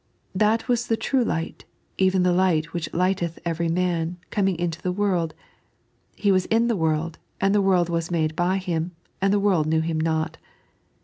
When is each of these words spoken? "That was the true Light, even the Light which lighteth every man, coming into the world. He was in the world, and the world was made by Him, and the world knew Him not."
"That 0.43 0.67
was 0.67 0.87
the 0.87 0.97
true 0.97 1.23
Light, 1.23 1.65
even 1.99 2.23
the 2.23 2.33
Light 2.33 2.73
which 2.73 2.91
lighteth 2.91 3.37
every 3.45 3.69
man, 3.69 4.17
coming 4.31 4.57
into 4.57 4.81
the 4.81 4.91
world. 4.91 5.35
He 6.15 6.31
was 6.31 6.45
in 6.47 6.65
the 6.67 6.75
world, 6.75 7.19
and 7.39 7.53
the 7.53 7.61
world 7.61 7.87
was 7.87 8.09
made 8.09 8.35
by 8.35 8.57
Him, 8.57 8.93
and 9.21 9.31
the 9.31 9.39
world 9.39 9.67
knew 9.67 9.81
Him 9.81 9.99
not." 10.01 10.39